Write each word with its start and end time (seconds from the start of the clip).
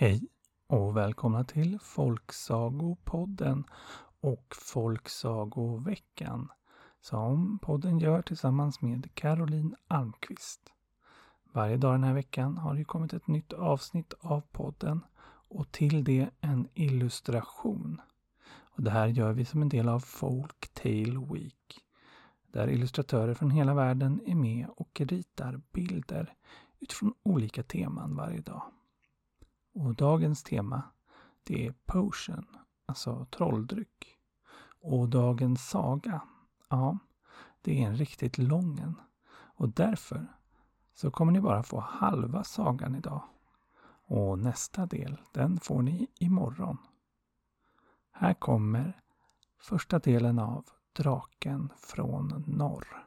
Hej 0.00 0.22
och 0.66 0.96
välkomna 0.96 1.44
till 1.44 1.78
Folksagopodden 1.82 3.64
och 4.20 4.54
Folksagoveckan 4.54 6.48
som 7.00 7.58
podden 7.58 7.98
gör 7.98 8.22
tillsammans 8.22 8.80
med 8.80 9.14
Caroline 9.14 9.76
Almqvist. 9.88 10.60
Varje 11.52 11.76
dag 11.76 11.94
den 11.94 12.04
här 12.04 12.14
veckan 12.14 12.58
har 12.58 12.74
det 12.74 12.84
kommit 12.84 13.12
ett 13.12 13.26
nytt 13.26 13.52
avsnitt 13.52 14.14
av 14.20 14.40
podden 14.40 15.04
och 15.48 15.72
till 15.72 16.04
det 16.04 16.30
en 16.40 16.68
illustration. 16.74 18.00
Och 18.48 18.82
det 18.82 18.90
här 18.90 19.06
gör 19.06 19.32
vi 19.32 19.44
som 19.44 19.62
en 19.62 19.68
del 19.68 19.88
av 19.88 20.00
Folktale 20.00 21.26
Week 21.32 21.80
där 22.52 22.68
illustratörer 22.70 23.34
från 23.34 23.50
hela 23.50 23.74
världen 23.74 24.20
är 24.26 24.34
med 24.34 24.66
och 24.76 25.00
ritar 25.00 25.60
bilder 25.72 26.34
utifrån 26.80 27.14
olika 27.22 27.62
teman 27.62 28.16
varje 28.16 28.40
dag. 28.40 28.62
Och 29.74 29.94
dagens 29.94 30.42
tema 30.42 30.82
det 31.42 31.66
är 31.66 31.74
potion, 31.86 32.46
alltså 32.86 33.26
trolldryck. 33.30 34.16
Och 34.80 35.08
dagens 35.08 35.68
saga, 35.68 36.20
ja, 36.68 36.98
det 37.62 37.82
är 37.82 37.86
en 37.86 37.96
riktigt 37.96 38.38
lång 38.38 38.78
en. 38.78 38.94
Och 39.30 39.68
därför 39.68 40.26
så 40.94 41.10
kommer 41.10 41.32
ni 41.32 41.40
bara 41.40 41.62
få 41.62 41.80
halva 41.80 42.44
sagan 42.44 42.94
idag. 42.94 43.22
Och 44.04 44.38
nästa 44.38 44.86
del, 44.86 45.20
den 45.32 45.60
får 45.60 45.82
ni 45.82 46.06
imorgon. 46.14 46.76
Här 48.10 48.34
kommer 48.34 49.00
första 49.58 49.98
delen 49.98 50.38
av 50.38 50.64
Draken 50.92 51.72
från 51.76 52.44
norr. 52.46 53.04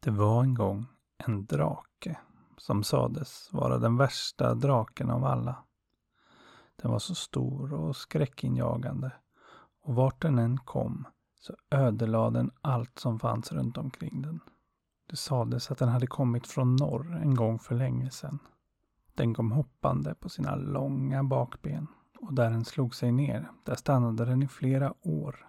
Det 0.00 0.10
var 0.10 0.42
en 0.42 0.54
gång 0.54 0.86
en 1.26 1.46
drake 1.46 2.18
som 2.56 2.82
sades 2.82 3.52
vara 3.52 3.78
den 3.78 3.96
värsta 3.96 4.54
draken 4.54 5.10
av 5.10 5.24
alla. 5.24 5.64
Den 6.82 6.90
var 6.90 6.98
så 6.98 7.14
stor 7.14 7.74
och 7.74 7.96
skräckinjagande 7.96 9.12
och 9.82 9.94
vart 9.94 10.22
den 10.22 10.38
än 10.38 10.58
kom 10.58 11.06
så 11.40 11.54
ödelade 11.70 12.38
den 12.38 12.50
allt 12.60 12.98
som 12.98 13.18
fanns 13.18 13.52
runt 13.52 13.78
omkring 13.78 14.22
den. 14.22 14.40
Det 15.06 15.16
sades 15.16 15.70
att 15.70 15.78
den 15.78 15.88
hade 15.88 16.06
kommit 16.06 16.46
från 16.46 16.76
norr 16.76 17.16
en 17.22 17.34
gång 17.34 17.58
för 17.58 17.74
länge 17.74 18.10
sedan. 18.10 18.38
Den 19.14 19.34
kom 19.34 19.52
hoppande 19.52 20.14
på 20.14 20.28
sina 20.28 20.56
långa 20.56 21.24
bakben 21.24 21.86
och 22.20 22.34
där 22.34 22.50
den 22.50 22.64
slog 22.64 22.94
sig 22.94 23.12
ner, 23.12 23.50
där 23.64 23.74
stannade 23.74 24.24
den 24.24 24.42
i 24.42 24.48
flera 24.48 24.94
år 25.00 25.46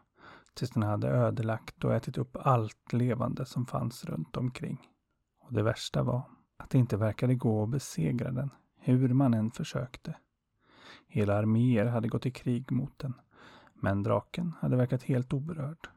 tills 0.54 0.72
den 0.72 0.84
hade 0.84 1.08
ödelagt 1.08 1.84
och 1.84 1.94
ätit 1.94 2.18
upp 2.18 2.38
allt 2.40 2.94
levande 2.94 3.46
som 3.46 3.66
fanns 3.66 4.06
runt 4.06 4.38
omkring. 4.38 4.91
Och 5.52 5.58
det 5.58 5.64
värsta 5.64 6.04
var 6.04 6.24
att 6.58 6.70
det 6.70 6.78
inte 6.78 6.98
verkade 6.98 7.36
gå 7.36 7.64
att 7.64 7.70
besegra 7.70 8.32
den, 8.32 8.50
hur 8.80 9.14
man 9.14 9.34
än 9.34 9.52
försökte. 9.52 10.16
Hela 11.08 11.38
arméer 11.38 11.86
hade 11.86 12.08
gått 12.08 12.26
i 12.26 12.32
krig 12.32 12.72
mot 12.72 13.00
den, 13.00 13.14
men 13.74 14.04
draken 14.04 14.54
hade 14.60 14.76
verkat 14.76 15.04
helt 15.04 15.34
oberörd. 15.34 15.88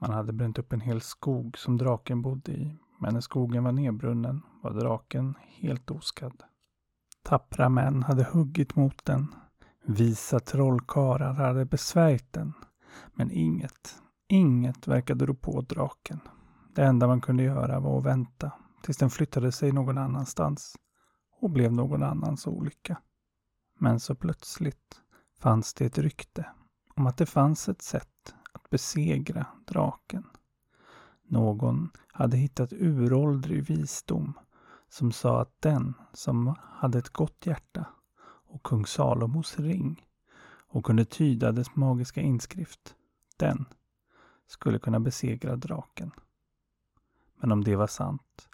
Man 0.00 0.10
hade 0.10 0.32
bränt 0.32 0.58
upp 0.58 0.72
en 0.72 0.80
hel 0.80 1.00
skog 1.00 1.58
som 1.58 1.76
draken 1.76 2.22
bodde 2.22 2.52
i, 2.52 2.76
men 3.00 3.14
när 3.14 3.20
skogen 3.20 3.64
var 3.64 3.72
nedbrunnen 3.72 4.42
var 4.62 4.70
draken 4.70 5.34
helt 5.46 5.90
oskadd. 5.90 6.42
Tappra 7.22 7.68
män 7.68 8.02
hade 8.02 8.24
huggit 8.24 8.76
mot 8.76 9.04
den. 9.04 9.34
Visa 9.84 10.40
trollkarlar 10.40 11.32
hade 11.32 11.64
besvärjt 11.64 12.32
den. 12.32 12.52
Men 13.14 13.30
inget, 13.30 14.02
inget 14.28 14.88
verkade 14.88 15.26
rå 15.26 15.34
på 15.34 15.60
draken. 15.60 16.20
Det 16.74 16.84
enda 16.84 17.06
man 17.06 17.20
kunde 17.20 17.42
göra 17.42 17.80
var 17.80 17.98
att 17.98 18.04
vänta 18.04 18.52
tills 18.82 18.96
den 18.98 19.10
flyttade 19.10 19.52
sig 19.52 19.72
någon 19.72 19.98
annanstans 19.98 20.76
och 21.40 21.50
blev 21.50 21.72
någon 21.72 22.02
annans 22.02 22.46
olycka. 22.46 23.00
Men 23.78 24.00
så 24.00 24.14
plötsligt 24.14 25.02
fanns 25.38 25.74
det 25.74 25.84
ett 25.84 25.98
rykte 25.98 26.46
om 26.94 27.06
att 27.06 27.16
det 27.16 27.26
fanns 27.26 27.68
ett 27.68 27.82
sätt 27.82 28.34
att 28.52 28.70
besegra 28.70 29.46
draken. 29.66 30.26
Någon 31.22 31.90
hade 32.12 32.36
hittat 32.36 32.72
uråldrig 32.72 33.62
visdom 33.62 34.38
som 34.88 35.12
sa 35.12 35.40
att 35.40 35.62
den 35.62 35.94
som 36.12 36.54
hade 36.60 36.98
ett 36.98 37.08
gott 37.08 37.46
hjärta 37.46 37.86
och 38.48 38.62
kung 38.62 38.86
Salomos 38.86 39.58
ring 39.58 40.06
och 40.70 40.84
kunde 40.84 41.04
tyda 41.04 41.52
dess 41.52 41.76
magiska 41.76 42.20
inskrift, 42.20 42.94
den 43.36 43.64
skulle 44.46 44.78
kunna 44.78 45.00
besegra 45.00 45.56
draken. 45.56 46.10
Men 47.40 47.52
om 47.52 47.64
det 47.64 47.76
var 47.76 47.86
sant, 47.86 48.47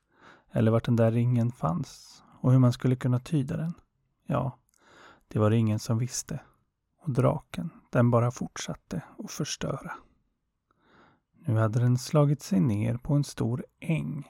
eller 0.55 0.71
vart 0.71 0.85
den 0.85 0.97
där 0.97 1.11
ringen 1.11 1.53
fanns 1.53 2.23
och 2.41 2.53
hur 2.53 2.59
man 2.59 2.73
skulle 2.73 2.97
kunna 2.97 3.21
tyda 3.21 3.57
den, 3.57 3.75
ja, 4.27 4.59
det 5.29 5.39
var 5.39 5.51
det 5.51 5.57
ingen 5.57 5.79
som 5.79 5.99
visste. 5.99 6.41
Och 7.03 7.11
draken, 7.11 7.71
den 7.91 8.11
bara 8.11 8.31
fortsatte 8.31 9.03
att 9.19 9.31
förstöra. 9.31 9.93
Nu 11.47 11.57
hade 11.57 11.81
den 11.81 11.99
slagit 11.99 12.43
sig 12.43 12.61
ner 12.61 12.97
på 12.97 13.15
en 13.15 13.25
stor 13.25 13.65
äng 13.81 14.29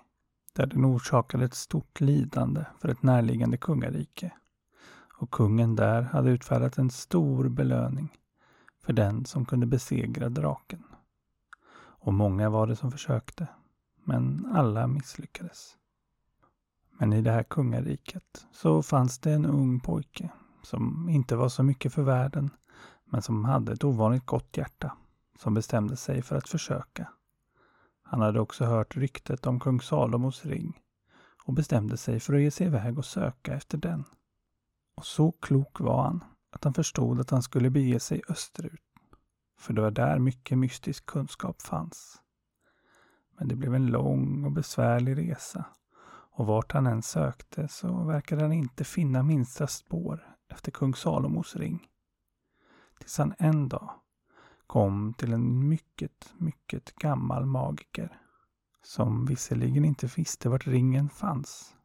där 0.53 0.67
den 0.67 0.85
orsakade 0.85 1.45
ett 1.45 1.55
stort 1.55 2.01
lidande 2.01 2.65
för 2.79 2.89
ett 2.89 3.03
närliggande 3.03 3.57
kungarike. 3.57 4.33
Och 5.19 5.31
kungen 5.31 5.77
där 5.77 6.03
hade 6.03 6.31
utfärdat 6.31 6.79
en 6.79 6.91
stor 6.91 7.49
belöning 7.49 8.19
för 8.81 8.93
den 8.93 9.25
som 9.25 9.45
kunde 9.45 9.67
besegra 9.67 10.29
draken. 10.29 10.83
Och 11.77 12.15
många 12.15 12.51
var 12.51 12.67
det 12.67 12.77
som 12.77 12.93
försökte, 12.93 13.47
men 14.05 14.47
alla 14.53 14.87
misslyckades. 14.87 15.77
Men 16.99 17.13
i 17.13 17.23
det 17.23 17.31
här 17.31 17.43
kungariket 17.43 18.47
så 18.53 18.83
fanns 18.83 19.19
det 19.19 19.33
en 19.33 19.47
ung 19.47 19.81
pojke 19.81 20.31
som 20.63 21.09
inte 21.09 21.37
var 21.37 21.49
så 21.49 21.63
mycket 21.63 21.93
för 21.93 22.03
världen, 22.03 22.51
men 23.05 23.23
som 23.23 23.45
hade 23.45 23.73
ett 23.73 23.85
ovanligt 23.85 24.27
gott 24.27 24.57
hjärta, 24.57 24.97
som 25.39 25.55
bestämde 25.55 25.97
sig 25.97 26.23
för 26.23 26.37
att 26.37 26.49
försöka. 26.49 27.09
Han 28.03 28.21
hade 28.21 28.41
också 28.41 28.65
hört 28.65 28.97
ryktet 28.97 29.47
om 29.47 29.61
kung 29.61 29.81
Salomos 29.81 30.45
ring 30.45 30.81
och 31.45 31.55
bestämde 31.55 31.97
sig 31.97 32.21
för 32.21 32.35
att 32.35 32.41
ge 32.41 32.51
sig 32.51 32.67
iväg 32.67 32.99
och 32.99 33.05
söka 33.05 33.55
efter 33.55 33.79
den. 33.79 34.05
Och 34.97 35.07
så 35.07 35.33
klok 35.33 35.81
var 35.81 36.03
han 36.03 36.25
att 36.51 36.65
han 36.65 36.75
förstod 36.75 37.21
att 37.21 37.31
han 37.31 37.43
skulle 37.43 37.71
bege 37.71 38.01
sig 38.01 38.23
österut, 38.29 38.81
för 39.59 39.73
det 39.73 39.83
var 39.83 39.91
där 39.91 40.19
mycket 40.19 40.59
mystisk 40.59 41.07
kunskap 41.07 41.63
fanns. 41.63 42.23
Men 43.39 43.49
det 43.49 43.57
blev 43.57 43.75
en 43.75 43.87
lång 43.87 44.45
och 44.45 44.53
besvärlig 44.53 45.19
resa 45.19 45.65
och 46.37 46.47
vart 46.47 46.73
han 46.73 46.87
än 46.87 47.03
sökte 47.03 47.69
så 47.69 48.05
verkade 48.05 48.43
han 48.43 48.53
inte 48.53 48.85
finna 48.85 49.23
minsta 49.23 49.67
spår 49.67 50.37
efter 50.49 50.71
kung 50.73 50.95
Salomos 50.95 51.57
ring. 51.57 51.89
Tills 52.99 53.19
han 53.19 53.35
en 53.39 53.69
dag 53.69 53.91
kom 54.67 55.15
till 55.15 55.33
en 55.33 55.69
mycket, 55.69 56.35
mycket 56.39 56.95
gammal 56.95 57.47
magiker 57.47 58.21
som 58.83 59.27
visserligen 59.27 59.85
inte 59.85 60.09
visste 60.17 60.49
vart 60.49 60.67
ringen 60.67 61.09
fanns, 61.09 61.77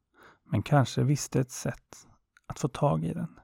men 0.44 0.64
kanske 0.64 1.04
visste 1.04 1.40
ett 1.40 1.52
sätt 1.52 2.08
att 2.48 2.60
få 2.60 2.68
tag 2.68 3.06
i 3.06 3.14
den. 3.14 3.40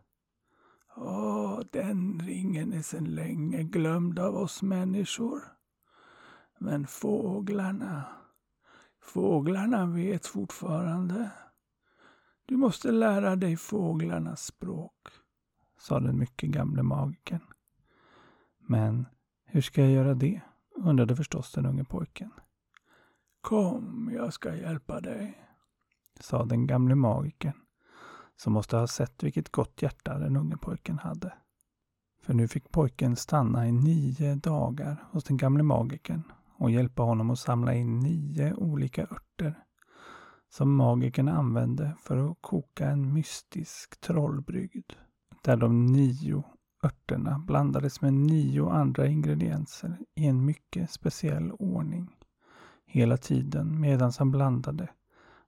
Åh, 0.95 1.59
den 1.71 2.19
ringen 2.19 2.73
är 2.73 2.81
sedan 2.81 3.03
länge 3.05 3.63
glömd 3.63 4.19
av 4.19 4.35
oss 4.35 4.61
människor. 4.61 5.41
Men 6.59 6.87
fåglarna, 6.87 8.03
fåglarna 9.05 9.85
vet 9.85 10.25
fortfarande. 10.25 11.31
Du 12.45 12.57
måste 12.57 12.91
lära 12.91 13.35
dig 13.35 13.57
fåglarnas 13.57 14.45
språk, 14.45 15.07
sa 15.79 15.99
den 15.99 16.19
mycket 16.19 16.49
gamle 16.49 16.83
magikern. 16.83 17.43
Men 18.59 19.05
hur 19.45 19.61
ska 19.61 19.81
jag 19.81 19.91
göra 19.91 20.13
det? 20.13 20.41
undrade 20.75 21.15
förstås 21.15 21.51
den 21.51 21.65
unge 21.65 21.83
pojken. 21.83 22.31
Kom, 23.41 24.11
jag 24.13 24.33
ska 24.33 24.55
hjälpa 24.55 25.01
dig, 25.01 25.47
sa 26.19 26.45
den 26.45 26.67
gamle 26.67 26.95
magikern, 26.95 27.53
som 28.35 28.53
måste 28.53 28.77
ha 28.77 28.87
sett 28.87 29.23
vilket 29.23 29.51
gott 29.51 29.81
hjärta 29.81 30.17
den 30.17 30.37
unge 30.37 30.57
pojken 30.57 30.99
hade. 30.99 31.33
För 32.21 32.33
nu 32.33 32.47
fick 32.47 32.71
pojken 32.71 33.15
stanna 33.15 33.67
i 33.67 33.71
nio 33.71 34.35
dagar 34.35 35.05
hos 35.11 35.23
den 35.23 35.37
gamle 35.37 35.63
magikern 35.63 36.23
och 36.57 36.71
hjälpa 36.71 37.03
honom 37.03 37.29
att 37.29 37.39
samla 37.39 37.73
in 37.73 37.99
nio 37.99 38.53
olika 38.53 39.03
örter 39.03 39.55
som 40.49 40.75
magikern 40.75 41.27
använde 41.27 41.95
för 41.99 42.31
att 42.31 42.37
koka 42.41 42.89
en 42.89 43.13
mystisk 43.13 44.01
trollbrygd. 44.01 44.93
Där 45.43 45.57
de 45.57 45.85
nio 45.85 46.43
örterna 46.83 47.39
blandades 47.39 48.01
med 48.01 48.13
nio 48.13 48.69
andra 48.69 49.07
ingredienser 49.07 49.97
i 50.15 50.25
en 50.25 50.45
mycket 50.45 50.91
speciell 50.91 51.51
ordning. 51.51 52.15
Hela 52.85 53.17
tiden 53.17 53.81
medan 53.81 54.11
han 54.17 54.31
blandade 54.31 54.89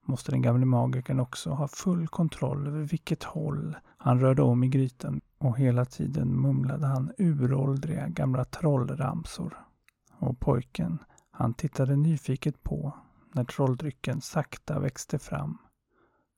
måste 0.06 0.31
den 0.31 0.42
gamle 0.42 0.65
magikern 0.65 1.19
också 1.19 1.50
ha 1.50 1.68
full 1.68 2.07
kontroll 2.07 2.68
över 2.68 2.81
vilket 2.83 3.24
håll 3.24 3.75
han 3.98 4.19
rörde 4.19 4.42
om 4.42 4.63
i 4.63 4.68
grytan 4.68 5.21
och 5.38 5.57
hela 5.57 5.86
tiden 5.86 6.42
mumlade 6.42 6.88
han 6.88 7.12
uråldriga 7.18 8.07
gamla 8.07 8.45
trollramsor. 8.45 9.67
Och 10.19 10.40
pojken, 10.40 11.00
han 11.31 11.54
tittade 11.54 11.96
nyfiket 11.96 12.64
på 12.64 12.94
när 13.34 13.44
trolldrycken 13.44 14.22
sakta 14.22 14.80
växte 14.80 15.19
fram 15.19 15.58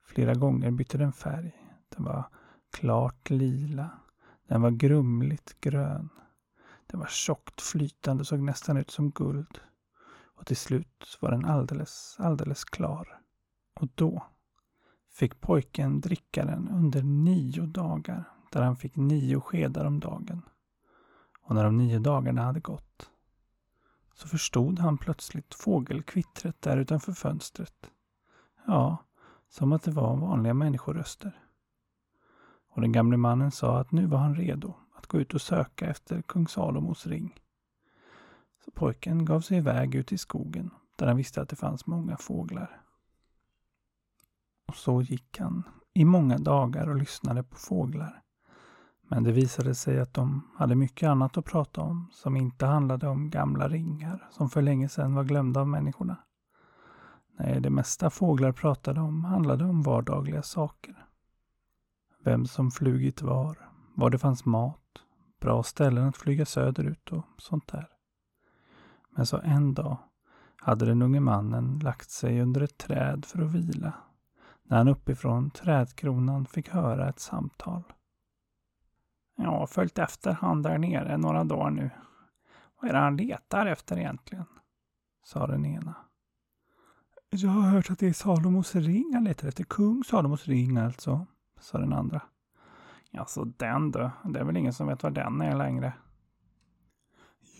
Flera 0.09 0.33
gånger 0.33 0.71
bytte 0.71 0.97
den 0.97 1.13
färg. 1.13 1.51
Den 1.89 2.05
var 2.05 2.29
klart 2.71 3.29
lila. 3.29 3.89
Den 4.47 4.61
var 4.61 4.71
grumligt 4.71 5.61
grön. 5.61 6.09
Den 6.87 6.99
var 6.99 7.07
tjockt 7.07 7.61
flytande 7.61 8.21
och 8.21 8.27
såg 8.27 8.39
nästan 8.39 8.77
ut 8.77 8.91
som 8.91 9.11
guld. 9.11 9.59
Och 10.35 10.45
till 10.45 10.57
slut 10.57 11.17
var 11.21 11.31
den 11.31 11.45
alldeles, 11.45 12.15
alldeles 12.19 12.63
klar. 12.63 13.21
Och 13.79 13.87
då 13.95 14.25
fick 15.11 15.41
pojken 15.41 16.01
dricka 16.01 16.45
den 16.45 16.69
under 16.69 17.03
nio 17.03 17.65
dagar, 17.65 18.23
där 18.51 18.61
han 18.61 18.75
fick 18.75 18.95
nio 18.95 19.41
skedar 19.41 19.85
om 19.85 19.99
dagen. 19.99 20.41
Och 21.41 21.55
när 21.55 21.63
de 21.63 21.77
nio 21.77 21.99
dagarna 21.99 22.43
hade 22.43 22.59
gått 22.59 23.11
så 24.19 24.27
förstod 24.27 24.79
han 24.79 24.97
plötsligt 24.97 25.53
fågelkvittret 25.53 26.61
där 26.61 26.77
utanför 26.77 27.13
fönstret. 27.13 27.91
Ja, 28.67 28.97
som 29.49 29.73
att 29.73 29.83
det 29.83 29.91
var 29.91 30.15
vanliga 30.15 30.53
människoröster. 30.53 31.43
Och 32.69 32.81
den 32.81 32.91
gamle 32.91 33.17
mannen 33.17 33.51
sa 33.51 33.79
att 33.79 33.91
nu 33.91 34.05
var 34.05 34.17
han 34.17 34.35
redo 34.35 34.73
att 34.95 35.07
gå 35.07 35.19
ut 35.19 35.33
och 35.33 35.41
söka 35.41 35.85
efter 35.85 36.21
kung 36.21 36.47
Salomos 36.47 37.07
ring. 37.07 37.39
Så 38.65 38.71
pojken 38.71 39.25
gav 39.25 39.41
sig 39.41 39.57
iväg 39.57 39.95
ut 39.95 40.11
i 40.11 40.17
skogen 40.17 40.71
där 40.95 41.07
han 41.07 41.17
visste 41.17 41.41
att 41.41 41.49
det 41.49 41.55
fanns 41.55 41.87
många 41.87 42.17
fåglar. 42.17 42.81
Och 44.67 44.75
så 44.75 45.01
gick 45.01 45.39
han 45.39 45.63
i 45.93 46.05
många 46.05 46.37
dagar 46.37 46.87
och 46.87 46.95
lyssnade 46.95 47.43
på 47.43 47.55
fåglar. 47.55 48.21
Men 49.11 49.23
det 49.23 49.31
visade 49.31 49.75
sig 49.75 49.99
att 49.99 50.13
de 50.13 50.47
hade 50.57 50.75
mycket 50.75 51.09
annat 51.09 51.37
att 51.37 51.45
prata 51.45 51.81
om 51.81 52.07
som 52.11 52.37
inte 52.37 52.65
handlade 52.65 53.07
om 53.07 53.29
gamla 53.29 53.67
ringar 53.69 54.27
som 54.31 54.49
för 54.49 54.61
länge 54.61 54.89
sedan 54.89 55.15
var 55.15 55.23
glömda 55.23 55.59
av 55.59 55.67
människorna. 55.67 56.17
Nej, 57.39 57.61
det 57.61 57.69
mesta 57.69 58.09
fåglar 58.09 58.51
pratade 58.51 59.01
om 59.01 59.25
handlade 59.25 59.63
om 59.63 59.81
vardagliga 59.81 60.43
saker. 60.43 61.05
Vem 62.23 62.45
som 62.45 62.71
flugit 62.71 63.21
var, 63.21 63.69
var 63.95 64.09
det 64.09 64.17
fanns 64.17 64.45
mat, 64.45 65.03
bra 65.39 65.63
ställen 65.63 66.07
att 66.07 66.17
flyga 66.17 66.45
söderut 66.45 67.11
och 67.11 67.25
sånt 67.37 67.67
där. 67.67 67.87
Men 69.09 69.25
så 69.25 69.37
en 69.43 69.73
dag 69.73 69.97
hade 70.55 70.85
den 70.85 71.01
unge 71.01 71.19
mannen 71.19 71.79
lagt 71.79 72.09
sig 72.09 72.41
under 72.41 72.61
ett 72.61 72.77
träd 72.77 73.25
för 73.25 73.41
att 73.41 73.51
vila 73.51 73.93
när 74.63 74.77
han 74.77 74.87
uppifrån 74.87 75.51
trädkronan 75.51 76.45
fick 76.45 76.69
höra 76.69 77.09
ett 77.09 77.19
samtal. 77.19 77.83
Jag 79.41 79.49
har 79.49 79.67
följt 79.67 79.99
efter 79.99 80.31
han 80.31 80.61
där 80.61 80.77
nere 80.77 81.17
några 81.17 81.43
dagar 81.43 81.69
nu. 81.69 81.89
Vad 82.79 82.89
är 82.89 82.93
det 82.93 82.99
han 82.99 83.17
letar 83.17 83.65
efter 83.65 83.97
egentligen? 83.97 84.45
sa 85.23 85.47
den 85.47 85.65
ena. 85.65 85.95
Jag 87.29 87.49
har 87.49 87.61
hört 87.61 87.89
att 87.89 87.99
det 87.99 88.07
är 88.07 88.13
Salomos 88.13 88.75
ring 88.75 89.11
han 89.13 89.23
letar 89.23 89.47
efter. 89.47 89.63
Kung 89.63 90.03
Salomos 90.03 90.45
ring 90.47 90.77
alltså, 90.77 91.25
sa 91.59 91.77
den 91.77 91.93
andra. 91.93 92.21
Alltså 93.17 93.43
den 93.43 93.91
du, 93.91 94.09
det 94.23 94.39
är 94.39 94.43
väl 94.43 94.57
ingen 94.57 94.73
som 94.73 94.87
vet 94.87 95.03
var 95.03 95.11
den 95.11 95.41
är 95.41 95.57
längre. 95.57 95.93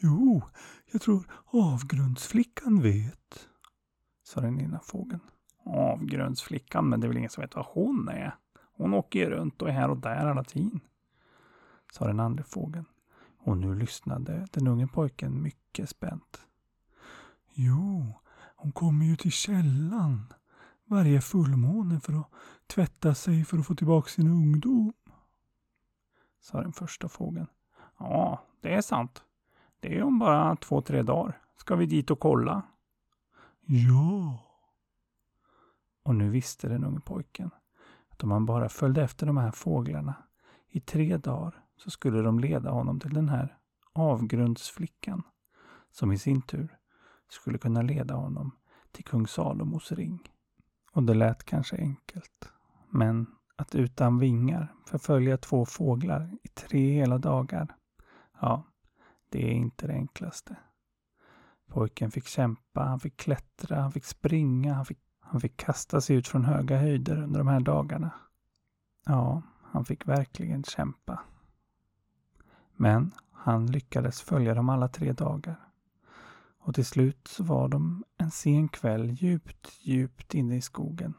Jo, 0.02 0.42
jag 0.92 1.02
tror 1.02 1.24
avgrundsflickan 1.46 2.82
vet, 2.82 3.48
sa 4.24 4.42
den 4.42 4.62
ena 4.62 4.80
fågeln. 4.80 5.22
Avgrundsflickan, 5.66 6.90
men 6.90 7.00
det 7.00 7.06
är 7.06 7.10
väl 7.10 7.18
ingen 7.18 7.30
som 7.30 7.42
vet 7.42 7.56
vad 7.56 7.66
hon 7.66 8.10
är. 8.10 8.36
Hon 8.78 8.94
åker 8.94 9.20
ju 9.20 9.30
runt 9.30 9.62
och 9.62 9.70
är 9.70 9.74
här 9.74 9.90
och 9.90 9.98
där 9.98 10.28
hela 10.28 10.44
tiden, 10.44 10.80
sa 11.92 12.08
den 12.08 12.20
andra 12.20 12.44
fågeln. 12.44 12.86
Och 13.38 13.58
nu 13.58 13.76
lyssnade 13.76 14.48
den 14.52 14.68
unge 14.68 14.88
pojken 14.88 15.42
mycket 15.42 15.90
spänt. 15.90 16.48
Jo, 17.54 18.14
hon 18.56 18.72
kommer 18.72 19.06
ju 19.06 19.16
till 19.16 19.32
källan 19.32 20.34
varje 20.86 21.22
fullmåne 21.22 22.00
för 22.00 22.14
att 22.14 22.32
tvätta 22.68 23.16
sig 23.16 23.46
för 23.46 23.58
att 23.58 23.68
få 23.68 23.76
tillbaka 23.76 24.10
sin 24.10 24.28
ungdom, 24.28 24.94
sa 26.40 26.62
den 26.62 26.74
första 26.74 27.10
fågeln. 27.10 27.48
Ja, 27.98 28.46
det 28.62 28.74
är 28.74 28.82
sant. 28.82 29.24
Det 29.80 29.98
är 29.98 30.04
om 30.04 30.20
bara 30.20 30.56
två, 30.56 30.82
tre 30.82 31.02
dagar. 31.02 31.42
Ska 31.58 31.76
vi 31.76 31.86
dit 31.86 32.12
och 32.12 32.20
kolla? 32.20 32.62
Ja. 33.62 34.40
Och 36.04 36.16
nu 36.16 36.30
visste 36.30 36.68
den 36.68 36.84
unge 36.84 37.00
pojken 37.00 37.52
att 38.10 38.24
om 38.24 38.32
han 38.32 38.46
bara 38.46 38.70
följde 38.70 39.04
efter 39.04 39.26
de 39.26 39.38
här 39.38 39.52
fåglarna 39.52 40.16
i 40.68 40.80
tre 40.80 41.18
dagar 41.18 41.64
så 41.80 41.90
skulle 41.92 42.22
de 42.22 42.40
leda 42.40 42.70
honom 42.70 43.00
till 43.00 43.14
den 43.14 43.30
här 43.30 43.58
avgrundsflickan 43.94 45.24
som 45.92 46.12
i 46.12 46.18
sin 46.18 46.42
tur 46.42 46.78
skulle 47.30 47.58
kunna 47.58 47.82
leda 47.82 48.14
honom 48.14 48.52
till 48.92 49.04
kung 49.04 49.28
Salomos 49.28 49.92
ring. 49.92 50.20
Och 50.92 51.04
det 51.04 51.14
lät 51.14 51.44
kanske 51.44 51.78
enkelt, 51.78 52.54
men 52.90 53.28
att 53.56 53.76
utan 53.76 54.20
vingar 54.20 54.74
förfölja 54.86 55.38
två 55.38 55.66
fåglar 55.66 56.32
i 56.44 56.48
tre 56.48 56.94
hela 56.94 57.18
dagar, 57.18 57.76
ja, 58.42 58.64
det 59.30 59.48
är 59.48 59.52
inte 59.52 59.88
det 59.88 59.94
enklaste. 59.94 60.56
Pojken 61.68 62.12
fick 62.12 62.28
kämpa, 62.28 62.84
han 62.84 63.00
fick 63.00 63.18
klättra, 63.18 63.82
han 63.82 63.92
fick 63.92 64.06
springa, 64.06 64.74
han 64.74 64.86
fick, 64.86 65.00
han 65.20 65.42
fick 65.42 65.58
kasta 65.58 66.02
sig 66.02 66.16
ut 66.16 66.28
från 66.28 66.46
höga 66.46 66.78
höjder 66.78 67.24
under 67.24 67.40
de 67.40 67.48
här 67.48 67.60
dagarna. 67.60 68.12
Ja, 69.06 69.42
han 69.64 69.86
fick 69.86 70.08
verkligen 70.08 70.64
kämpa. 70.64 71.20
Men 72.82 73.12
han 73.32 73.66
lyckades 73.66 74.22
följa 74.22 74.54
dem 74.54 74.70
alla 74.70 74.88
tre 74.88 75.12
dagar. 75.14 75.60
Och 76.60 76.76
till 76.76 76.86
slut 76.86 77.28
så 77.28 77.44
var 77.44 77.68
de 77.68 78.04
en 78.18 78.32
sen 78.32 78.68
kväll 78.68 79.10
djupt, 79.12 79.80
djupt 79.82 80.34
inne 80.34 80.58
i 80.58 80.62
skogen. 80.62 81.14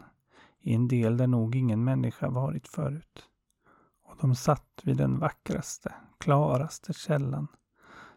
I 0.61 0.75
en 0.75 0.89
del 0.89 1.17
där 1.17 1.27
nog 1.27 1.57
ingen 1.57 1.85
människa 1.85 2.29
varit 2.29 2.69
förut. 2.69 3.29
Och 4.03 4.17
de 4.21 4.35
satt 4.35 4.81
vid 4.83 4.97
den 4.97 5.19
vackraste, 5.19 5.95
klaraste 6.19 6.93
källan 6.93 7.49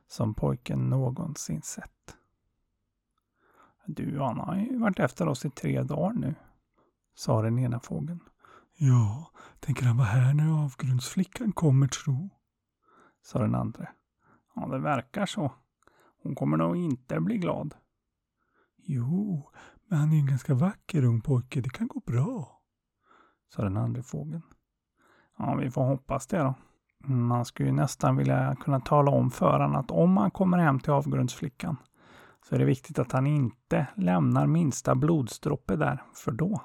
som 0.08 0.34
pojken 0.34 0.90
någonsin 0.90 1.62
sett. 1.62 2.18
Du, 3.86 4.20
han 4.20 4.40
har 4.40 4.56
ju 4.56 4.78
varit 4.78 5.00
efter 5.00 5.28
oss 5.28 5.46
i 5.46 5.50
tre 5.50 5.84
dagar 5.84 6.14
nu, 6.14 6.36
sa 7.16 7.42
den 7.42 7.60
ena 7.60 7.80
fågeln. 7.80 8.20
Ja, 8.78 9.32
tänker 9.60 9.86
han 9.86 9.98
vara 9.98 10.08
här 10.08 10.34
när 10.34 10.64
avgrundsflickan 10.64 11.52
kommer 11.52 11.88
tro? 11.88 12.30
Sa 13.24 13.40
den 13.40 13.56
andra. 13.56 13.88
Ja, 14.56 14.68
det 14.68 14.80
verkar 14.80 15.26
så. 15.26 15.52
Hon 16.24 16.36
kommer 16.36 16.58
nog 16.58 16.78
inte 16.78 17.20
bli 17.20 17.38
glad. 17.38 17.76
Jo, 18.78 19.50
men 19.88 20.00
han 20.00 20.14
är 20.14 20.18
en 20.18 20.26
ganska 20.26 20.54
vacker 20.54 21.04
ung 21.04 21.22
pojke. 21.22 21.62
Det 21.62 21.70
kan 21.70 21.88
gå 21.88 22.00
bra, 22.00 22.62
sa 23.56 23.64
den 23.64 23.78
andra 23.78 24.04
fågeln. 24.04 24.42
Ja, 25.38 25.56
vi 25.56 25.72
får 25.72 25.84
hoppas 25.84 26.28
det 26.28 26.38
då. 26.38 26.56
Man 27.08 27.46
skulle 27.46 27.70
ju 27.70 27.76
nästan 27.76 28.18
vilja 28.18 28.56
kunna 28.56 28.80
tala 28.80 29.12
om 29.12 29.32
för 29.32 29.60
honom 29.60 29.76
att 29.76 29.92
om 29.92 30.18
han 30.18 30.32
kommer 30.32 30.58
hem 30.58 30.80
till 30.80 30.92
avgrundsflickan 30.92 31.78
så 32.50 32.56
är 32.56 32.60
det 32.60 32.66
viktigt 32.66 33.00
att 33.00 33.12
han 33.12 33.28
inte 33.28 33.88
lämnar 33.96 34.48
minsta 34.48 34.96
blodsdroppe 34.96 35.76
där, 35.76 36.04
för 36.14 36.32
då, 36.32 36.62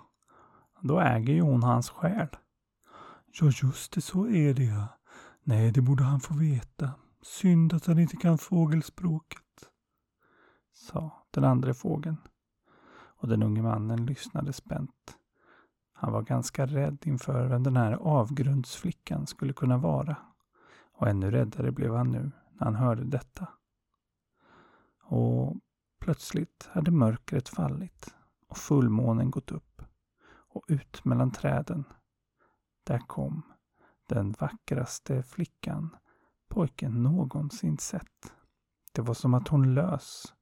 då 0.81 1.01
äger 1.01 1.35
ju 1.35 1.41
hon 1.41 1.63
hans 1.63 1.91
själ. 1.91 2.29
Ja, 3.41 3.51
just 3.63 3.93
det, 3.93 4.01
så 4.01 4.29
är 4.29 4.55
det 4.55 4.65
ja. 4.65 4.98
Nej, 5.49 5.73
det 5.73 5.81
borde 5.81 6.05
han 6.05 6.21
få 6.21 6.35
veta. 6.35 6.91
Synd 7.23 7.73
att 7.73 7.87
han 7.87 7.99
inte 7.99 8.17
kan 8.17 8.39
fågelspråket, 8.39 9.71
sa 10.73 11.27
den 11.31 11.45
andra 11.45 11.75
fågeln. 11.75 12.17
Och 12.91 13.29
den 13.29 13.43
unge 13.43 13.63
mannen 13.63 14.07
lyssnade 14.07 14.53
spänt. 14.53 15.17
Han 15.93 16.13
var 16.13 16.23
ganska 16.23 16.67
rädd 16.67 16.99
inför 17.05 17.47
vem 17.47 17.63
den 17.63 17.77
här 17.77 17.93
avgrundsflickan 17.93 19.27
skulle 19.27 19.53
kunna 19.53 19.79
vara. 19.79 20.17
Och 20.93 21.09
ännu 21.09 21.31
räddare 21.31 21.73
blev 21.73 21.95
han 21.95 22.11
nu 22.11 22.31
när 22.53 22.65
han 22.65 22.75
hörde 22.75 23.05
detta. 23.05 23.49
Och 25.03 25.57
plötsligt 26.01 26.69
hade 26.73 26.91
mörkret 26.91 27.49
fallit 27.49 28.15
och 28.49 28.59
fullmånen 28.59 29.31
gått 29.31 29.53
upp. 29.53 29.83
Och 30.29 30.65
ut 30.69 31.05
mellan 31.05 31.31
träden, 31.31 31.85
där 32.85 32.99
kom 32.99 33.43
den 34.09 34.35
vackraste 34.39 35.23
flickan 35.23 35.97
pojken 36.49 37.03
någonsin 37.03 37.79
sett. 37.79 38.33
Det 38.93 39.03
var 39.03 39.15
som 39.15 39.35
att 39.35 39.49
hon 39.49 39.75
lös 39.75 40.35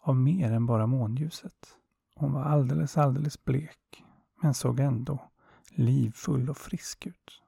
av 0.00 0.16
mer 0.16 0.52
än 0.52 0.66
bara 0.66 0.86
månljuset. 0.86 1.76
Hon 2.14 2.32
var 2.32 2.42
alldeles, 2.42 2.96
alldeles 2.98 3.44
blek, 3.44 4.04
men 4.42 4.54
såg 4.54 4.80
ändå 4.80 5.30
livfull 5.70 6.50
och 6.50 6.56
frisk 6.56 7.06
ut. 7.06 7.42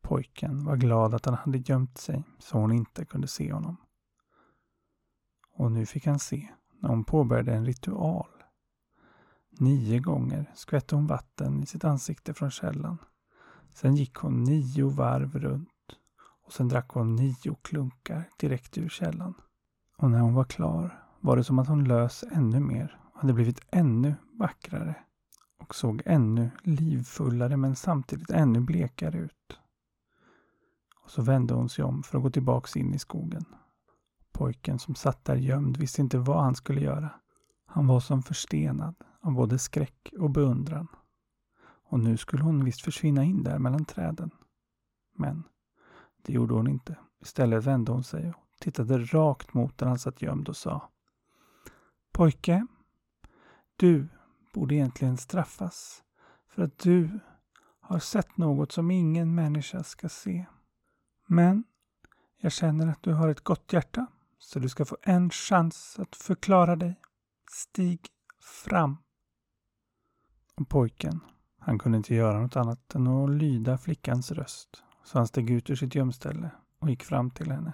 Pojken 0.00 0.64
var 0.64 0.76
glad 0.76 1.14
att 1.14 1.24
han 1.24 1.34
hade 1.34 1.58
gömt 1.58 1.98
sig 1.98 2.24
så 2.38 2.58
hon 2.58 2.72
inte 2.72 3.04
kunde 3.04 3.28
se 3.28 3.52
honom. 3.52 3.76
Och 5.52 5.72
nu 5.72 5.86
fick 5.86 6.06
han 6.06 6.18
se 6.18 6.48
när 6.78 6.88
hon 6.88 7.04
påbörjade 7.04 7.54
en 7.54 7.66
ritual. 7.66 8.28
Nio 9.50 9.98
gånger 9.98 10.52
skvätte 10.54 10.94
hon 10.94 11.06
vatten 11.06 11.62
i 11.62 11.66
sitt 11.66 11.84
ansikte 11.84 12.34
från 12.34 12.50
källan. 12.50 12.98
Sen 13.74 13.94
gick 13.94 14.14
hon 14.14 14.44
nio 14.44 14.88
varv 14.88 15.38
runt 15.38 15.68
och 16.46 16.52
sen 16.52 16.68
drack 16.68 16.88
hon 16.88 17.16
nio 17.16 17.56
klunkar 17.62 18.28
direkt 18.40 18.78
ur 18.78 18.88
källan. 18.88 19.34
Och 19.96 20.10
när 20.10 20.20
hon 20.20 20.34
var 20.34 20.44
klar 20.44 21.04
var 21.20 21.36
det 21.36 21.44
som 21.44 21.58
att 21.58 21.68
hon 21.68 21.84
lös 21.84 22.24
ännu 22.32 22.60
mer 22.60 23.00
och 23.14 23.20
hade 23.20 23.32
blivit 23.32 23.60
ännu 23.70 24.14
vackrare. 24.38 24.94
och 25.58 25.74
såg 25.74 26.02
ännu 26.06 26.50
livfullare 26.62 27.56
men 27.56 27.76
samtidigt 27.76 28.30
ännu 28.30 28.60
blekare 28.60 29.18
ut. 29.18 29.58
Och 31.04 31.10
så 31.10 31.22
vände 31.22 31.54
hon 31.54 31.68
sig 31.68 31.84
om 31.84 32.02
för 32.02 32.18
att 32.18 32.24
gå 32.24 32.30
tillbaks 32.30 32.76
in 32.76 32.94
i 32.94 32.98
skogen. 32.98 33.44
Pojken 34.32 34.78
som 34.78 34.94
satt 34.94 35.24
där 35.24 35.36
gömd 35.36 35.76
visste 35.76 36.00
inte 36.00 36.18
vad 36.18 36.42
han 36.42 36.54
skulle 36.54 36.80
göra. 36.80 37.10
Han 37.66 37.86
var 37.86 38.00
som 38.00 38.22
förstenad 38.22 38.94
av 39.20 39.32
både 39.32 39.58
skräck 39.58 40.12
och 40.18 40.30
beundran. 40.30 40.86
Och 41.90 42.00
nu 42.00 42.16
skulle 42.16 42.42
hon 42.42 42.64
visst 42.64 42.80
försvinna 42.80 43.24
in 43.24 43.42
där 43.42 43.58
mellan 43.58 43.84
träden. 43.84 44.30
Men 45.14 45.44
det 46.22 46.32
gjorde 46.32 46.54
hon 46.54 46.68
inte. 46.68 46.98
Istället 47.20 47.64
vände 47.64 47.92
hon 47.92 48.04
sig 48.04 48.28
och 48.28 48.46
tittade 48.60 48.98
rakt 48.98 49.54
mot 49.54 49.78
där 49.78 49.86
han 49.86 49.98
satt 49.98 50.22
gömd 50.22 50.48
och 50.48 50.56
sa 50.56 50.90
Pojke, 52.12 52.66
du 53.76 54.08
borde 54.54 54.74
egentligen 54.74 55.16
straffas 55.16 56.02
för 56.48 56.62
att 56.62 56.78
du 56.78 57.20
har 57.80 57.98
sett 57.98 58.36
något 58.36 58.72
som 58.72 58.90
ingen 58.90 59.34
människa 59.34 59.82
ska 59.82 60.08
se. 60.08 60.46
Men 61.26 61.64
jag 62.36 62.52
känner 62.52 62.86
att 62.86 63.02
du 63.02 63.12
har 63.12 63.28
ett 63.28 63.44
gott 63.44 63.72
hjärta 63.72 64.06
så 64.38 64.58
du 64.58 64.68
ska 64.68 64.84
få 64.84 64.96
en 65.02 65.30
chans 65.30 65.98
att 65.98 66.16
förklara 66.16 66.76
dig. 66.76 67.00
Stig 67.50 68.00
fram. 68.64 68.96
Och 70.56 70.68
pojken, 70.68 71.20
han 71.60 71.78
kunde 71.78 71.98
inte 71.98 72.14
göra 72.14 72.40
något 72.40 72.56
annat 72.56 72.94
än 72.94 73.06
att 73.06 73.30
lyda 73.30 73.78
flickans 73.78 74.32
röst. 74.32 74.82
Så 75.04 75.18
han 75.18 75.26
steg 75.26 75.50
ut 75.50 75.70
ur 75.70 75.76
sitt 75.76 75.94
gömställe 75.94 76.50
och 76.78 76.90
gick 76.90 77.02
fram 77.02 77.30
till 77.30 77.50
henne. 77.50 77.72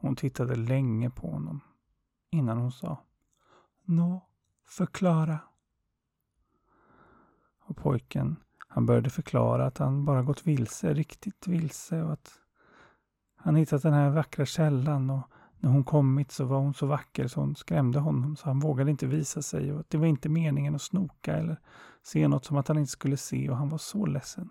Hon 0.00 0.16
tittade 0.16 0.56
länge 0.56 1.10
på 1.10 1.30
honom 1.30 1.60
innan 2.30 2.58
hon 2.58 2.72
sa 2.72 3.04
Nå, 3.84 4.28
förklara. 4.66 5.38
Och 7.60 7.76
pojken, 7.76 8.36
han 8.68 8.86
började 8.86 9.10
förklara 9.10 9.66
att 9.66 9.78
han 9.78 10.04
bara 10.04 10.22
gått 10.22 10.46
vilse, 10.46 10.94
riktigt 10.94 11.46
vilse 11.46 12.02
och 12.02 12.12
att 12.12 12.32
han 13.36 13.56
hittat 13.56 13.82
den 13.82 13.92
här 13.92 14.10
vackra 14.10 14.46
källan 14.46 15.10
och 15.10 15.30
när 15.60 15.70
hon 15.70 15.84
kommit 15.84 16.32
så 16.32 16.44
var 16.44 16.58
hon 16.58 16.74
så 16.74 16.86
vacker 16.86 17.28
så 17.28 17.40
hon 17.40 17.56
skrämde 17.56 17.98
honom 17.98 18.36
så 18.36 18.46
han 18.46 18.60
vågade 18.60 18.90
inte 18.90 19.06
visa 19.06 19.42
sig 19.42 19.72
och 19.72 19.84
det 19.88 19.98
var 19.98 20.06
inte 20.06 20.28
meningen 20.28 20.74
att 20.74 20.82
snoka 20.82 21.36
eller 21.36 21.60
se 22.02 22.28
något 22.28 22.44
som 22.44 22.56
att 22.56 22.68
han 22.68 22.78
inte 22.78 22.90
skulle 22.90 23.16
se 23.16 23.50
och 23.50 23.56
han 23.56 23.68
var 23.68 23.78
så 23.78 24.06
ledsen. 24.06 24.50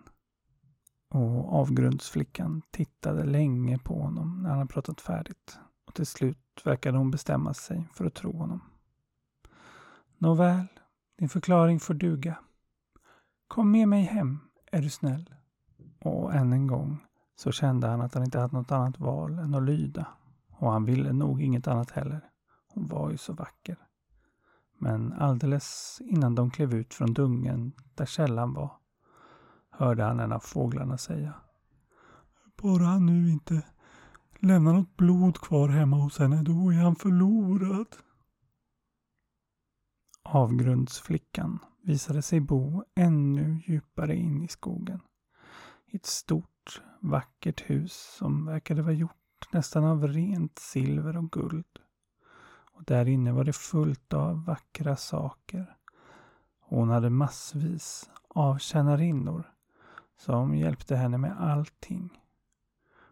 Och 1.09 1.53
avgrundsflickan 1.53 2.61
tittade 2.71 3.23
länge 3.23 3.77
på 3.77 4.01
honom 4.01 4.39
när 4.41 4.49
han 4.49 4.57
hade 4.57 4.73
pratat 4.73 5.01
färdigt 5.01 5.59
och 5.85 5.93
till 5.93 6.05
slut 6.05 6.37
verkade 6.63 6.97
hon 6.97 7.11
bestämma 7.11 7.53
sig 7.53 7.89
för 7.93 8.05
att 8.05 8.13
tro 8.13 8.37
honom. 8.37 8.61
Nåväl, 10.17 10.67
din 11.17 11.29
förklaring 11.29 11.79
får 11.79 11.93
duga. 11.93 12.37
Kom 13.47 13.71
med 13.71 13.87
mig 13.87 14.03
hem, 14.03 14.39
är 14.71 14.81
du 14.81 14.89
snäll. 14.89 15.33
Och 15.99 16.33
än 16.33 16.53
en 16.53 16.67
gång 16.67 16.97
så 17.35 17.51
kände 17.51 17.87
han 17.87 18.01
att 18.01 18.13
han 18.13 18.23
inte 18.23 18.39
hade 18.39 18.57
något 18.57 18.71
annat 18.71 18.99
val 18.99 19.39
än 19.39 19.53
att 19.53 19.63
lyda. 19.63 20.07
Och 20.59 20.71
han 20.71 20.85
ville 20.85 21.13
nog 21.13 21.41
inget 21.41 21.67
annat 21.67 21.91
heller. 21.91 22.29
Hon 22.67 22.87
var 22.87 23.11
ju 23.11 23.17
så 23.17 23.33
vacker. 23.33 23.77
Men 24.77 25.13
alldeles 25.13 26.01
innan 26.05 26.35
de 26.35 26.51
klev 26.51 26.73
ut 26.73 26.93
från 26.93 27.13
dungen 27.13 27.73
där 27.95 28.05
källan 28.05 28.53
var 28.53 28.71
hörde 29.69 30.03
han 30.03 30.19
en 30.19 30.31
av 30.31 30.39
fåglarna 30.39 30.97
säga. 30.97 31.33
Bara 32.61 32.85
han 32.85 33.05
nu 33.05 33.29
inte 33.29 33.65
lämnar 34.39 34.73
något 34.73 34.97
blod 34.97 35.37
kvar 35.37 35.69
hemma 35.69 35.97
hos 35.97 36.19
henne, 36.19 36.43
då 36.43 36.73
är 36.73 36.77
han 36.77 36.95
förlorad. 36.95 37.87
Avgrundsflickan 40.23 41.59
visade 41.83 42.21
sig 42.21 42.39
bo 42.39 42.83
ännu 42.95 43.61
djupare 43.65 44.15
in 44.15 44.43
i 44.43 44.47
skogen. 44.47 44.99
I 45.85 45.95
ett 45.95 46.05
stort, 46.05 46.81
vackert 47.01 47.69
hus 47.69 48.15
som 48.17 48.45
verkade 48.45 48.81
vara 48.81 48.93
gjort 48.93 49.26
nästan 49.51 49.85
av 49.85 50.07
rent 50.07 50.59
silver 50.59 51.17
och 51.17 51.31
guld. 51.31 51.79
Och 52.73 52.83
där 52.83 53.07
inne 53.07 53.31
var 53.31 53.43
det 53.43 53.53
fullt 53.53 54.13
av 54.13 54.45
vackra 54.45 54.95
saker. 54.95 55.75
hon 56.59 56.89
hade 56.89 57.09
massvis 57.09 58.09
av 58.27 58.57
tjänarinnor 58.57 59.53
som 60.17 60.55
hjälpte 60.55 60.95
henne 60.95 61.17
med 61.17 61.41
allting. 61.41 62.21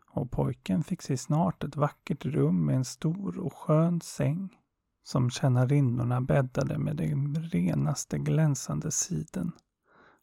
Och 0.07 0.31
pojken 0.31 0.83
fick 0.83 1.01
sig 1.01 1.17
snart 1.17 1.63
ett 1.63 1.75
vackert 1.75 2.25
rum 2.25 2.65
med 2.65 2.75
en 2.75 2.85
stor 2.85 3.39
och 3.39 3.53
skön 3.53 4.01
säng 4.01 4.57
som 5.03 5.29
tjänarinnorna 5.29 6.21
bäddade 6.21 6.77
med 6.77 6.95
den 6.95 7.35
renaste 7.35 8.17
glänsande 8.17 8.91
siden. 8.91 9.51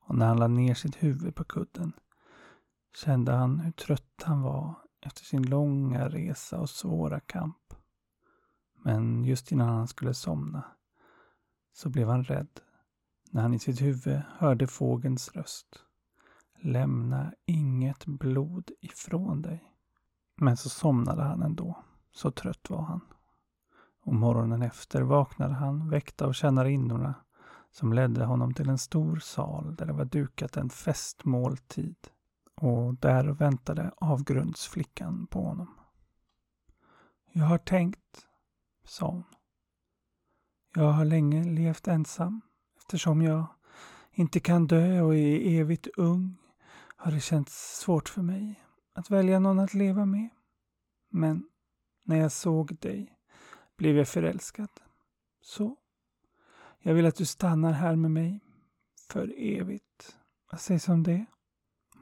Och 0.01 0.15
när 0.15 0.27
han 0.27 0.39
lade 0.39 0.55
ner 0.55 0.75
sitt 0.75 1.03
huvud 1.03 1.35
på 1.35 1.45
kudden 1.45 1.93
kände 2.97 3.33
han 3.33 3.59
hur 3.59 3.73
trött 3.73 4.23
han 4.25 4.43
var 4.43 4.75
efter 5.07 5.25
sin 5.25 5.43
långa 5.43 6.09
resa 6.09 6.61
och 6.61 6.71
svåra 6.71 7.21
kamp. 7.21 7.75
Men 8.85 9.25
just 9.25 9.53
innan 9.53 9.69
han 9.69 9.89
skulle 9.89 10.15
somna 10.15 10.65
så 11.73 11.89
blev 11.89 12.09
han 12.09 12.25
rädd 12.25 12.61
när 13.31 13.43
han 13.43 13.55
i 13.55 13.59
sitt 13.59 13.83
huvud 13.83 14.23
hörde 14.29 14.67
fågelns 14.67 15.33
röst. 15.33 15.85
Lämna 16.63 17.33
inget 17.47 18.07
blod 18.07 18.71
ifrån 18.81 19.43
dig. 19.43 19.73
Men 20.37 20.57
så 20.57 20.69
somnade 20.69 21.23
han 21.23 21.43
ändå. 21.43 21.85
Så 22.13 22.31
trött 22.31 22.71
var 22.71 22.83
han. 22.83 23.01
Och 24.05 24.15
morgonen 24.15 24.63
efter 24.63 25.03
vaknade 25.03 25.55
han 25.55 25.91
väckt 25.91 26.23
av 26.23 26.33
tjänarinnorna 26.33 27.15
som 27.71 27.93
ledde 27.93 28.25
honom 28.25 28.55
till 28.55 28.69
en 28.69 28.79
stor 28.79 29.17
sal 29.17 29.77
där 29.77 29.87
det 29.87 29.93
var 29.93 30.05
dukat 30.05 30.57
en 30.57 30.71
festmåltid. 30.71 31.97
Och 32.63 32.95
där 32.95 33.25
väntade 33.25 33.93
avgrundsflickan 33.97 35.27
på 35.27 35.43
honom. 35.43 35.75
Jag 37.33 37.45
har 37.45 37.59
tänkt, 37.59 38.27
sa 38.85 39.11
hon. 39.11 39.25
Jag 40.75 40.93
har 40.93 41.05
länge 41.05 41.45
levt 41.45 41.89
ensam 41.89 42.41
eftersom 42.79 43.23
jag 43.23 43.47
inte 44.11 44.41
kan 44.41 44.67
dö 44.67 45.01
och 45.01 45.15
är 45.15 45.61
evigt 45.61 45.87
ung 45.87 46.37
har 46.97 47.13
det 47.13 47.21
känts 47.21 47.79
svårt 47.81 48.09
för 48.09 48.23
mig 48.23 48.65
att 48.93 49.11
välja 49.11 49.39
någon 49.39 49.59
att 49.59 49.75
leva 49.75 50.05
med. 50.05 50.29
Men 51.11 51.49
när 52.05 52.17
jag 52.17 52.33
såg 52.33 52.77
dig 52.79 53.19
blev 53.77 53.97
jag 53.97 54.09
förälskad. 54.09 54.71
Så, 55.41 55.77
jag 56.79 56.95
vill 56.95 57.07
att 57.07 57.17
du 57.17 57.27
stannar 57.27 57.73
här 57.73 57.97
med 57.97 58.11
mig 58.11 58.41
för 59.09 59.35
evigt. 59.37 60.19
Vad 60.51 60.61
sägs 60.61 60.89
om 60.89 61.03
det? 61.03 61.27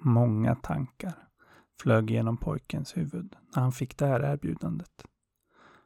Många 0.03 0.55
tankar 0.55 1.15
flög 1.81 2.11
genom 2.11 2.37
pojkens 2.37 2.97
huvud 2.97 3.37
när 3.55 3.63
han 3.63 3.73
fick 3.73 3.99
det 3.99 4.07
här 4.07 4.21
erbjudandet. 4.21 5.05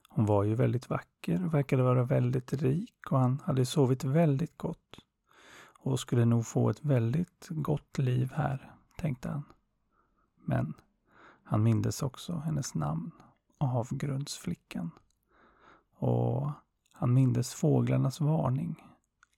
Hon 0.08 0.26
var 0.26 0.44
ju 0.44 0.54
väldigt 0.54 0.90
vacker 0.90 1.44
och 1.44 1.54
verkade 1.54 1.82
vara 1.82 2.04
väldigt 2.04 2.52
rik 2.52 3.12
och 3.12 3.18
han 3.18 3.40
hade 3.44 3.66
sovit 3.66 4.04
väldigt 4.04 4.58
gott 4.58 4.98
och 5.78 6.00
skulle 6.00 6.24
nog 6.24 6.46
få 6.46 6.70
ett 6.70 6.84
väldigt 6.84 7.46
gott 7.50 7.98
liv 7.98 8.32
här 8.34 8.74
tänkte 8.96 9.28
han. 9.28 9.42
Men 10.44 10.74
han 11.42 11.62
mindes 11.62 12.02
också 12.02 12.36
hennes 12.36 12.74
namn, 12.74 13.10
avgrundsflickan. 13.58 14.90
Och 15.96 16.50
han 16.92 17.14
mindes 17.14 17.54
fåglarnas 17.54 18.20
varning. 18.20 18.82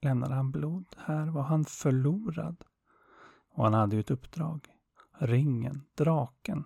Lämnade 0.01 0.35
han 0.35 0.51
blod, 0.51 0.87
här 0.97 1.27
var 1.27 1.43
han 1.43 1.65
förlorad. 1.65 2.65
Och 3.57 3.65
han 3.65 3.75
hade 3.75 3.97
ju 3.97 4.01
ett 4.01 4.11
uppdrag. 4.11 4.69
Ringen, 5.19 5.83
draken. 5.95 6.65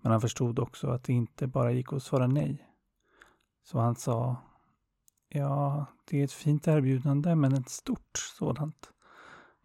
Men 0.00 0.12
han 0.12 0.20
förstod 0.20 0.58
också 0.58 0.90
att 0.90 1.04
det 1.04 1.12
inte 1.12 1.46
bara 1.46 1.72
gick 1.72 1.92
att 1.92 2.02
svara 2.02 2.26
nej. 2.26 2.68
Så 3.62 3.78
han 3.78 3.96
sa 3.96 4.36
Ja, 5.28 5.86
det 6.04 6.20
är 6.20 6.24
ett 6.24 6.32
fint 6.32 6.68
erbjudande, 6.68 7.34
men 7.34 7.54
ett 7.54 7.68
stort 7.68 8.18
sådant. 8.38 8.92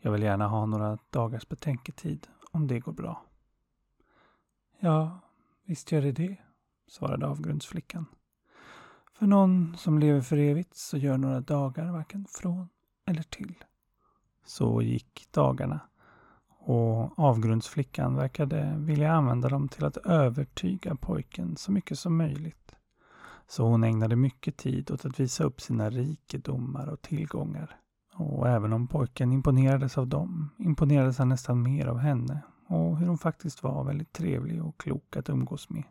Jag 0.02 0.12
vill 0.12 0.24
gärna 0.24 0.48
ha 0.48 0.66
några 0.66 0.98
dagars 1.10 1.48
betänketid, 1.48 2.28
om 2.52 2.68
det 2.68 2.80
går 2.80 2.92
bra. 2.92 3.26
Ja, 4.80 5.20
visst 5.66 5.92
gör 5.92 6.02
det 6.02 6.12
det, 6.12 6.38
svarade 6.88 7.28
avgrundsflickan. 7.28 8.06
För 9.14 9.28
någon 9.28 9.78
som 9.78 10.00
lever 10.00 10.22
för 10.22 10.38
evigt 10.38 10.76
så 10.76 10.98
gör 10.98 11.18
några 11.18 11.40
dagar 11.40 11.92
varken 11.92 12.26
från 12.30 12.70
eller 13.06 13.24
till. 13.24 13.64
Så 14.46 14.82
gick 14.82 15.28
dagarna 15.32 15.80
och 16.66 17.20
avgrundsflickan 17.20 18.16
verkade 18.16 18.76
vilja 18.78 19.12
använda 19.12 19.50
dem 19.50 19.68
till 19.68 19.86
att 19.86 19.98
övertyga 19.98 20.96
pojken 20.96 21.56
så 21.56 21.72
mycket 21.72 22.00
som 22.00 22.18
möjligt. 22.18 22.76
Så 23.48 23.64
hon 23.64 23.84
ägnade 23.84 24.16
mycket 24.16 24.58
tid 24.58 24.92
åt 24.92 25.06
att 25.06 25.20
visa 25.20 25.44
upp 25.44 25.62
sina 25.62 25.90
rikedomar 25.90 26.88
och 26.88 27.02
tillgångar. 27.02 27.76
Och 28.16 28.50
även 28.50 28.74
om 28.74 28.88
pojken 28.88 29.34
imponerades 29.34 29.98
av 29.98 30.08
dem 30.08 30.50
imponerades 30.58 31.18
han 31.18 31.30
nästan 31.30 31.64
mer 31.64 31.88
av 31.88 31.98
henne 31.98 32.42
och 32.68 32.98
hur 32.98 33.08
hon 33.08 33.18
faktiskt 33.18 33.64
var 33.64 33.84
väldigt 33.84 34.14
trevlig 34.14 34.66
och 34.66 34.80
klok 34.80 35.18
att 35.18 35.30
umgås 35.30 35.70
med. 35.70 35.84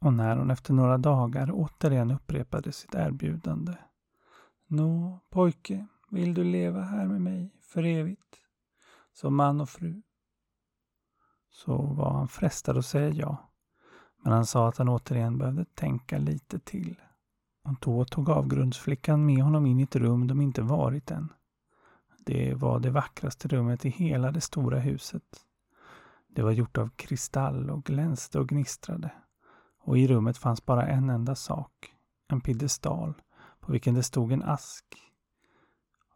Och 0.00 0.12
när 0.12 0.36
hon 0.36 0.50
efter 0.50 0.74
några 0.74 0.98
dagar 0.98 1.50
återigen 1.52 2.10
upprepade 2.10 2.72
sitt 2.72 2.94
erbjudande. 2.94 3.72
Nå, 4.66 5.20
pojke, 5.30 5.86
vill 6.10 6.34
du 6.34 6.44
leva 6.44 6.82
här 6.82 7.06
med 7.06 7.20
mig 7.20 7.50
för 7.62 7.82
evigt? 7.82 8.43
Som 9.14 9.36
man 9.36 9.60
och 9.60 9.68
fru? 9.68 10.02
Så 11.50 11.76
var 11.82 12.12
han 12.12 12.28
frestad 12.28 12.78
att 12.78 12.86
säga 12.86 13.08
ja. 13.08 13.50
Men 14.22 14.32
han 14.32 14.46
sa 14.46 14.68
att 14.68 14.78
han 14.78 14.88
återigen 14.88 15.38
behövde 15.38 15.64
tänka 15.64 16.18
lite 16.18 16.58
till. 16.58 17.00
Och 17.64 17.74
då 17.80 18.04
tog 18.04 18.30
avgrundsflickan 18.30 19.26
med 19.26 19.44
honom 19.44 19.66
in 19.66 19.80
i 19.80 19.82
ett 19.82 19.96
rum 19.96 20.26
de 20.26 20.40
inte 20.40 20.62
varit 20.62 21.10
än. 21.10 21.32
Det 22.18 22.54
var 22.54 22.80
det 22.80 22.90
vackraste 22.90 23.48
rummet 23.48 23.84
i 23.84 23.88
hela 23.88 24.30
det 24.30 24.40
stora 24.40 24.78
huset. 24.78 25.44
Det 26.28 26.42
var 26.42 26.50
gjort 26.50 26.78
av 26.78 26.88
kristall 26.88 27.70
och 27.70 27.84
glänste 27.84 28.38
och 28.38 28.48
gnistrade. 28.48 29.12
Och 29.78 29.98
i 29.98 30.06
rummet 30.06 30.38
fanns 30.38 30.64
bara 30.66 30.86
en 30.86 31.10
enda 31.10 31.34
sak. 31.34 31.94
En 32.28 32.40
piedestal 32.40 33.14
på 33.60 33.72
vilken 33.72 33.94
det 33.94 34.02
stod 34.02 34.32
en 34.32 34.42
ask. 34.42 34.84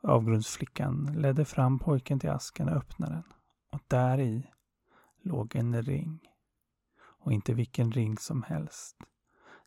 Avgrundsflickan 0.00 1.12
ledde 1.16 1.44
fram 1.44 1.78
pojken 1.78 2.20
till 2.20 2.30
asken 2.30 2.68
och 2.68 2.76
öppnade 2.76 3.12
den. 3.12 3.24
Och 3.70 3.80
där 3.88 4.20
i 4.20 4.50
låg 5.22 5.56
en 5.56 5.82
ring. 5.82 6.20
Och 7.00 7.32
inte 7.32 7.54
vilken 7.54 7.92
ring 7.92 8.18
som 8.18 8.42
helst. 8.42 8.96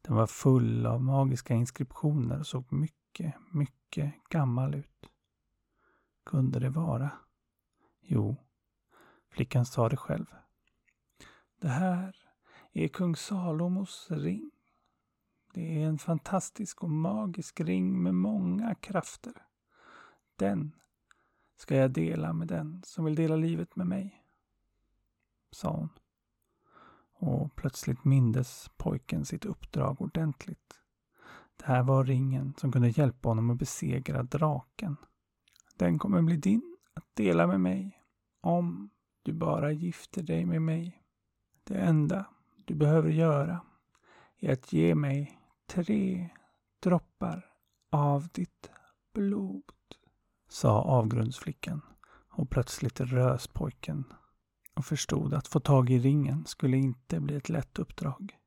Den 0.01 0.15
var 0.15 0.27
full 0.27 0.85
av 0.85 1.01
magiska 1.03 1.53
inskriptioner 1.53 2.39
och 2.39 2.47
såg 2.47 2.73
mycket, 2.73 3.35
mycket 3.51 4.13
gammal 4.29 4.75
ut. 4.75 5.09
Kunde 6.25 6.59
det 6.59 6.69
vara? 6.69 7.11
Jo, 8.01 8.35
flickan 9.29 9.65
sa 9.65 9.89
det 9.89 9.97
själv. 9.97 10.25
Det 11.59 11.67
här 11.67 12.15
är 12.71 12.87
kung 12.87 13.15
Salomos 13.15 14.07
ring. 14.11 14.51
Det 15.53 15.83
är 15.83 15.87
en 15.87 15.97
fantastisk 15.99 16.83
och 16.83 16.89
magisk 16.89 17.59
ring 17.59 18.03
med 18.03 18.15
många 18.15 18.75
krafter. 18.75 19.33
Den 20.41 20.71
ska 21.55 21.75
jag 21.75 21.91
dela 21.91 22.33
med 22.33 22.47
den 22.47 22.81
som 22.85 23.05
vill 23.05 23.15
dela 23.15 23.35
livet 23.35 23.75
med 23.75 23.87
mig, 23.87 24.23
sa 25.51 25.71
hon. 25.71 25.89
Och 27.13 27.55
plötsligt 27.55 28.05
mindes 28.05 28.69
pojken 28.77 29.25
sitt 29.25 29.45
uppdrag 29.45 30.01
ordentligt. 30.01 30.79
Det 31.55 31.65
här 31.65 31.83
var 31.83 32.03
ringen 32.03 32.53
som 32.57 32.71
kunde 32.71 32.89
hjälpa 32.89 33.29
honom 33.29 33.49
att 33.49 33.57
besegra 33.57 34.23
draken. 34.23 34.97
Den 35.75 35.99
kommer 35.99 36.21
bli 36.21 36.37
din 36.37 36.77
att 36.93 37.07
dela 37.13 37.47
med 37.47 37.61
mig 37.61 38.01
om 38.41 38.89
du 39.23 39.33
bara 39.33 39.71
gifter 39.71 40.23
dig 40.23 40.45
med 40.45 40.61
mig. 40.61 41.03
Det 41.63 41.77
enda 41.77 42.25
du 42.65 42.75
behöver 42.75 43.09
göra 43.09 43.61
är 44.37 44.53
att 44.53 44.73
ge 44.73 44.95
mig 44.95 45.39
tre 45.65 46.29
droppar 46.79 47.53
av 47.89 48.27
ditt 48.27 48.71
blod, 49.13 49.63
sa 50.51 50.81
avgrundsflickan 50.81 51.81
och 52.29 52.49
plötsligt 52.49 52.99
rös 52.99 53.47
pojken 53.47 54.03
och 54.75 54.85
förstod 54.85 55.33
att 55.33 55.47
få 55.47 55.59
tag 55.59 55.89
i 55.89 55.99
ringen 55.99 56.45
skulle 56.45 56.77
inte 56.77 57.19
bli 57.19 57.35
ett 57.35 57.49
lätt 57.49 57.79
uppdrag. 57.79 58.37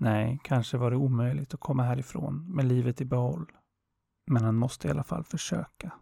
Nej, 0.00 0.40
kanske 0.44 0.76
var 0.76 0.90
det 0.90 0.96
omöjligt 0.96 1.54
att 1.54 1.60
komma 1.60 1.82
härifrån 1.82 2.54
med 2.54 2.64
livet 2.64 3.00
i 3.00 3.04
behåll. 3.04 3.52
Men 4.26 4.44
han 4.44 4.56
måste 4.56 4.88
i 4.88 4.90
alla 4.90 5.02
fall 5.02 5.24
försöka. 5.24 5.92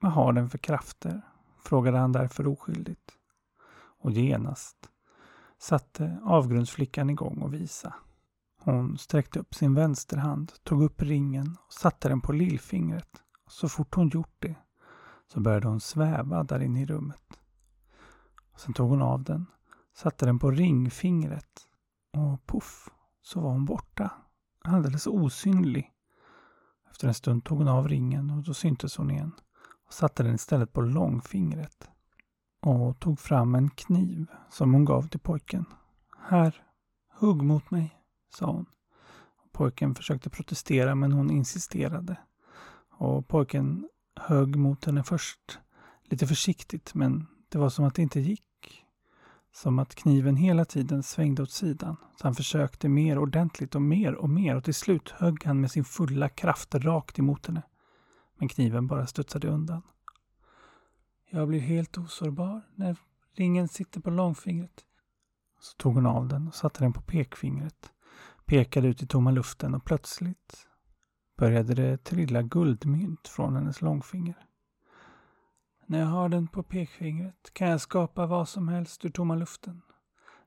Vad 0.00 0.12
har 0.12 0.32
den 0.32 0.50
för 0.50 0.58
krafter? 0.58 1.22
frågade 1.64 1.98
han 1.98 2.12
därför 2.12 2.46
oskyldigt. 2.46 3.12
Och 3.98 4.10
genast 4.10 4.90
satte 5.58 6.20
avgrundsflickan 6.24 7.10
igång 7.10 7.42
och 7.42 7.54
visa. 7.54 7.94
Hon 8.60 8.98
sträckte 8.98 9.38
upp 9.40 9.54
sin 9.54 9.74
vänsterhand, 9.74 10.52
tog 10.62 10.82
upp 10.82 11.02
ringen 11.02 11.56
och 11.66 11.72
satte 11.72 12.08
den 12.08 12.20
på 12.20 12.32
lillfingret. 12.32 13.22
Så 13.46 13.68
fort 13.68 13.94
hon 13.94 14.08
gjort 14.08 14.36
det 14.38 14.54
så 15.26 15.40
började 15.40 15.68
hon 15.68 15.80
sväva 15.80 16.44
där 16.44 16.60
inne 16.60 16.82
i 16.82 16.86
rummet. 16.86 17.40
Sen 18.56 18.74
tog 18.74 18.90
hon 18.90 19.02
av 19.02 19.22
den, 19.22 19.46
satte 19.94 20.26
den 20.26 20.38
på 20.38 20.50
ringfingret 20.50 21.68
och 22.12 22.46
puff 22.46 22.88
så 23.22 23.40
var 23.40 23.50
hon 23.50 23.64
borta. 23.64 24.10
Alldeles 24.64 25.06
osynlig. 25.06 25.92
Efter 26.90 27.08
en 27.08 27.14
stund 27.14 27.44
tog 27.44 27.58
hon 27.58 27.68
av 27.68 27.88
ringen 27.88 28.30
och 28.30 28.42
då 28.42 28.54
syntes 28.54 28.96
hon 28.96 29.10
igen 29.10 29.32
och 29.86 29.92
satte 29.92 30.22
den 30.22 30.34
istället 30.34 30.72
på 30.72 30.80
långfingret 30.80 31.90
och 32.60 32.98
tog 32.98 33.20
fram 33.20 33.54
en 33.54 33.70
kniv 33.70 34.26
som 34.50 34.72
hon 34.74 34.84
gav 34.84 35.08
till 35.08 35.20
pojken. 35.20 35.64
Här, 36.18 36.62
hugg 37.08 37.42
mot 37.42 37.70
mig, 37.70 38.00
sa 38.34 38.46
hon. 38.46 38.66
Pojken 39.52 39.94
försökte 39.94 40.30
protestera 40.30 40.94
men 40.94 41.12
hon 41.12 41.30
insisterade. 41.30 42.16
Och 42.98 43.28
pojken 43.28 43.88
högg 44.20 44.56
mot 44.56 44.84
henne 44.84 45.02
först, 45.02 45.58
lite 46.04 46.26
försiktigt 46.26 46.94
men 46.94 47.26
det 47.48 47.58
var 47.58 47.68
som 47.68 47.84
att 47.84 47.94
det 47.94 48.02
inte 48.02 48.20
gick. 48.20 48.42
Som 49.52 49.78
att 49.78 49.94
kniven 49.94 50.36
hela 50.36 50.64
tiden 50.64 51.02
svängde 51.02 51.42
åt 51.42 51.50
sidan. 51.50 51.96
Så 52.16 52.26
han 52.26 52.34
försökte 52.34 52.88
mer 52.88 53.18
ordentligt 53.18 53.74
och 53.74 53.82
mer 53.82 54.14
och 54.14 54.30
mer 54.30 54.56
och 54.56 54.64
till 54.64 54.74
slut 54.74 55.10
högg 55.10 55.44
han 55.44 55.60
med 55.60 55.70
sin 55.70 55.84
fulla 55.84 56.28
kraft 56.28 56.74
rakt 56.74 57.18
emot 57.18 57.46
henne. 57.46 57.62
Men 58.38 58.48
kniven 58.48 58.86
bara 58.86 59.06
studsade 59.06 59.48
undan. 59.48 59.82
Jag 61.30 61.48
blir 61.48 61.60
helt 61.60 61.98
osårbar 61.98 62.62
när 62.74 62.96
ringen 63.34 63.68
sitter 63.68 64.00
på 64.00 64.10
långfingret. 64.10 64.84
Så 65.60 65.76
tog 65.76 65.94
hon 65.94 66.06
av 66.06 66.28
den 66.28 66.48
och 66.48 66.54
satte 66.54 66.84
den 66.84 66.92
på 66.92 67.00
pekfingret. 67.00 67.92
Pekade 68.44 68.88
ut 68.88 69.02
i 69.02 69.06
tomma 69.06 69.30
luften 69.30 69.74
och 69.74 69.84
plötsligt 69.84 70.66
började 71.36 71.74
det 71.74 72.04
trilla 72.04 72.42
guldmynt 72.42 73.28
från 73.28 73.56
hennes 73.56 73.82
långfinger. 73.82 74.46
När 75.86 75.98
jag 75.98 76.06
har 76.06 76.28
den 76.28 76.48
på 76.48 76.62
pekfingret 76.62 77.50
kan 77.52 77.68
jag 77.68 77.80
skapa 77.80 78.26
vad 78.26 78.48
som 78.48 78.68
helst 78.68 79.04
ur 79.04 79.10
tomma 79.10 79.34
luften. 79.34 79.82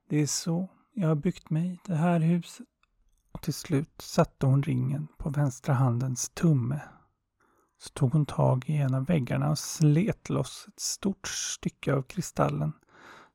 Det 0.10 0.18
är 0.18 0.28
så 0.28 0.70
jag 0.94 1.08
har 1.08 1.16
byggt 1.16 1.50
mig 1.50 1.80
det 1.86 1.96
här 1.96 2.20
huset. 2.20 2.68
Och 3.32 3.42
till 3.42 3.54
slut 3.54 4.02
satte 4.02 4.46
hon 4.46 4.64
ringen 4.64 5.08
på 5.18 5.30
vänstra 5.30 5.74
handens 5.74 6.30
tumme. 6.30 6.82
Så 7.78 7.90
tog 7.90 8.14
hon 8.14 8.26
tag 8.26 8.70
i 8.70 8.78
en 8.78 8.94
av 8.94 9.06
väggarna 9.06 9.50
och 9.50 9.60
slet 9.60 10.30
loss 10.30 10.66
ett 10.68 10.80
stort 10.80 11.28
stycke 11.28 11.94
av 11.94 12.02
kristallen 12.02 12.74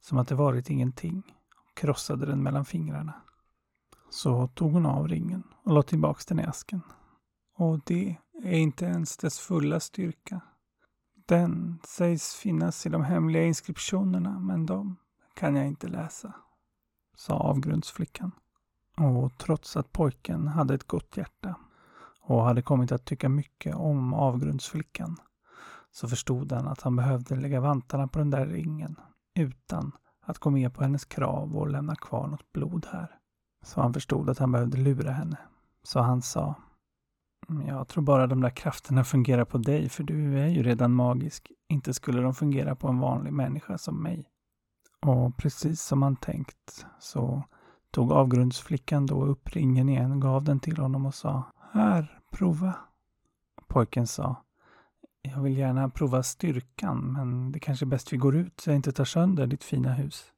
som 0.00 0.18
att 0.18 0.28
det 0.28 0.34
varit 0.34 0.70
ingenting 0.70 1.22
och 1.56 1.76
krossade 1.76 2.26
den 2.26 2.42
mellan 2.42 2.64
fingrarna. 2.64 3.14
Så 4.10 4.48
tog 4.48 4.72
hon 4.72 4.86
av 4.86 5.08
ringen 5.08 5.42
och 5.64 5.72
lade 5.72 5.88
tillbaks 5.88 6.26
den 6.26 6.40
i 6.40 6.44
asken. 6.44 6.80
Och 7.56 7.80
det 7.84 8.16
är 8.42 8.58
inte 8.58 8.84
ens 8.84 9.16
dess 9.16 9.38
fulla 9.38 9.80
styrka. 9.80 10.40
Den 11.26 11.78
sägs 11.84 12.34
finnas 12.34 12.86
i 12.86 12.88
de 12.88 13.04
hemliga 13.04 13.42
inskriptionerna, 13.44 14.38
men 14.38 14.66
de 14.66 14.96
kan 15.34 15.56
jag 15.56 15.66
inte 15.66 15.88
läsa, 15.88 16.32
sa 17.16 17.34
avgrundsflickan. 17.34 18.32
Och 18.96 19.38
trots 19.38 19.76
att 19.76 19.92
pojken 19.92 20.48
hade 20.48 20.74
ett 20.74 20.86
gott 20.86 21.16
hjärta 21.16 21.54
och 22.20 22.44
hade 22.44 22.62
kommit 22.62 22.92
att 22.92 23.04
tycka 23.04 23.28
mycket 23.28 23.74
om 23.74 24.14
avgrundsflickan 24.14 25.16
så 25.90 26.08
förstod 26.08 26.52
han 26.52 26.68
att 26.68 26.80
han 26.80 26.96
behövde 26.96 27.36
lägga 27.36 27.60
vantarna 27.60 28.08
på 28.08 28.18
den 28.18 28.30
där 28.30 28.46
ringen 28.46 28.96
utan 29.34 29.92
att 30.26 30.38
gå 30.38 30.50
med 30.50 30.74
på 30.74 30.82
hennes 30.82 31.04
krav 31.04 31.56
och 31.56 31.68
lämna 31.68 31.96
kvar 31.96 32.26
något 32.26 32.52
blod 32.52 32.86
här. 32.92 33.18
Så 33.62 33.80
han 33.80 33.94
förstod 33.94 34.30
att 34.30 34.38
han 34.38 34.52
behövde 34.52 34.76
lura 34.76 35.10
henne. 35.10 35.38
Så 35.82 36.00
han 36.00 36.22
sa 36.22 36.54
Mm, 37.48 37.66
jag 37.66 37.88
tror 37.88 38.02
bara 38.02 38.26
de 38.26 38.40
där 38.40 38.50
krafterna 38.50 39.04
fungerar 39.04 39.44
på 39.44 39.58
dig, 39.58 39.88
för 39.88 40.04
du 40.04 40.40
är 40.40 40.46
ju 40.48 40.62
redan 40.62 40.92
magisk. 40.92 41.52
Inte 41.68 41.94
skulle 41.94 42.22
de 42.22 42.34
fungera 42.34 42.76
på 42.76 42.88
en 42.88 42.98
vanlig 42.98 43.32
människa 43.32 43.78
som 43.78 44.02
mig. 44.02 44.28
Och 45.00 45.36
precis 45.36 45.82
som 45.82 46.02
han 46.02 46.16
tänkt 46.16 46.86
så 46.98 47.42
tog 47.90 48.12
avgrundsflickan 48.12 49.06
då 49.06 49.24
upp 49.24 49.48
ringen 49.56 49.88
igen, 49.88 50.20
gav 50.20 50.44
den 50.44 50.60
till 50.60 50.76
honom 50.76 51.06
och 51.06 51.14
sa 51.14 51.42
Här, 51.72 52.20
prova. 52.30 52.74
Pojken 53.66 54.06
sa 54.06 54.36
Jag 55.22 55.42
vill 55.42 55.58
gärna 55.58 55.88
prova 55.88 56.22
styrkan, 56.22 57.12
men 57.12 57.52
det 57.52 57.58
kanske 57.58 57.84
är 57.84 57.86
bäst 57.86 58.12
vi 58.12 58.16
går 58.16 58.36
ut 58.36 58.60
så 58.60 58.70
jag 58.70 58.76
inte 58.76 58.92
tar 58.92 59.04
sönder 59.04 59.46
ditt 59.46 59.64
fina 59.64 59.92
hus. 59.92 60.32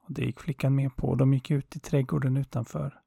Och 0.00 0.12
det 0.12 0.24
gick 0.24 0.40
flickan 0.40 0.74
med 0.74 0.96
på 0.96 1.08
och 1.08 1.16
de 1.16 1.34
gick 1.34 1.50
ut 1.50 1.76
i 1.76 1.80
trädgården 1.80 2.36
utanför 2.36 3.00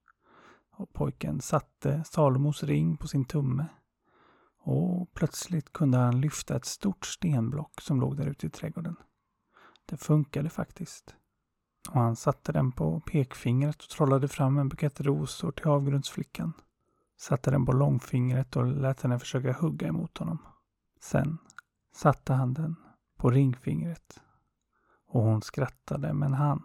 och 0.77 0.93
pojken 0.93 1.41
satte 1.41 2.03
Salomos 2.03 2.63
ring 2.63 2.97
på 2.97 3.07
sin 3.07 3.25
tumme. 3.25 3.65
Och 4.59 5.13
plötsligt 5.13 5.73
kunde 5.73 5.97
han 5.97 6.21
lyfta 6.21 6.55
ett 6.55 6.65
stort 6.65 7.05
stenblock 7.05 7.81
som 7.81 8.01
låg 8.01 8.17
där 8.17 8.25
ute 8.27 8.47
i 8.47 8.49
trädgården. 8.49 8.95
Det 9.85 9.97
funkade 9.97 10.49
faktiskt. 10.49 11.15
Och 11.89 11.99
han 11.99 12.15
satte 12.15 12.51
den 12.51 12.71
på 12.71 12.99
pekfingret 12.99 13.83
och 13.83 13.89
trollade 13.89 14.27
fram 14.27 14.57
en 14.57 14.69
bukett 14.69 15.01
rosor 15.01 15.51
till 15.51 15.67
avgrundsflickan. 15.67 16.53
Satte 17.17 17.51
den 17.51 17.65
på 17.65 17.71
långfingret 17.71 18.55
och 18.55 18.65
lät 18.65 19.01
henne 19.01 19.19
försöka 19.19 19.53
hugga 19.53 19.87
emot 19.87 20.17
honom. 20.17 20.37
Sen 21.01 21.37
satte 21.95 22.33
han 22.33 22.53
den 22.53 22.75
på 23.17 23.29
ringfingret. 23.29 24.21
Och 25.07 25.21
hon 25.21 25.41
skrattade, 25.41 26.13
men 26.13 26.33
han 26.33 26.63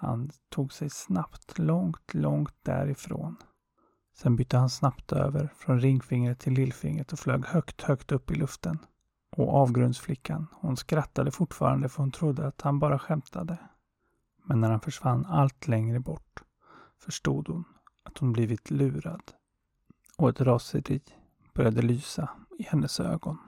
han 0.00 0.30
tog 0.48 0.72
sig 0.72 0.90
snabbt 0.90 1.58
långt, 1.58 2.14
långt 2.14 2.54
därifrån. 2.62 3.36
Sen 4.16 4.36
bytte 4.36 4.56
han 4.56 4.70
snabbt 4.70 5.12
över 5.12 5.52
från 5.56 5.80
ringfingret 5.80 6.38
till 6.38 6.52
lillfingret 6.52 7.12
och 7.12 7.18
flög 7.18 7.44
högt, 7.44 7.82
högt 7.82 8.12
upp 8.12 8.30
i 8.30 8.34
luften. 8.34 8.78
Och 9.36 9.54
avgrundsflickan, 9.54 10.46
hon 10.52 10.76
skrattade 10.76 11.30
fortfarande 11.30 11.88
för 11.88 12.02
hon 12.02 12.10
trodde 12.10 12.46
att 12.46 12.60
han 12.60 12.78
bara 12.78 12.98
skämtade. 12.98 13.58
Men 14.44 14.60
när 14.60 14.70
han 14.70 14.80
försvann 14.80 15.26
allt 15.26 15.68
längre 15.68 16.00
bort 16.00 16.42
förstod 16.98 17.48
hon 17.48 17.64
att 18.02 18.18
hon 18.18 18.32
blivit 18.32 18.70
lurad. 18.70 19.22
Och 20.18 20.28
ett 20.28 20.40
raseri 20.40 21.00
började 21.54 21.82
lysa 21.82 22.28
i 22.58 22.62
hennes 22.62 23.00
ögon. 23.00 23.38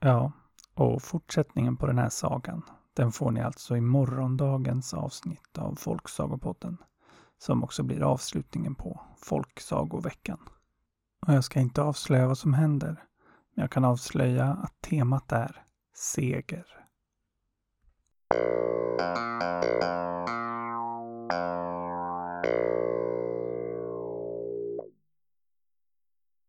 Ja, 0.00 0.32
och 0.74 1.02
fortsättningen 1.02 1.76
på 1.76 1.86
den 1.86 1.98
här 1.98 2.08
sagan, 2.08 2.62
den 2.94 3.12
får 3.12 3.30
ni 3.30 3.40
alltså 3.40 3.76
i 3.76 3.80
morgondagens 3.80 4.94
avsnitt 4.94 5.58
av 5.58 5.74
Folksagopodden, 5.74 6.78
som 7.38 7.64
också 7.64 7.82
blir 7.82 8.02
avslutningen 8.02 8.74
på 8.74 9.00
Folksagoveckan. 9.16 10.38
Och 11.26 11.32
jag 11.32 11.44
ska 11.44 11.60
inte 11.60 11.82
avslöja 11.82 12.26
vad 12.26 12.38
som 12.38 12.54
händer, 12.54 13.04
men 13.54 13.62
jag 13.62 13.70
kan 13.70 13.84
avslöja 13.84 14.44
att 14.44 14.80
temat 14.80 15.32
är 15.32 15.64
seger. 15.94 16.66